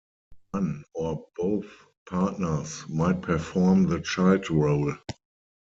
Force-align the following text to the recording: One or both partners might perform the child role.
One 0.49 0.83
or 0.95 1.27
both 1.37 1.67
partners 2.09 2.85
might 2.89 3.21
perform 3.21 3.83
the 3.83 3.99
child 4.01 4.49
role. 4.49 4.95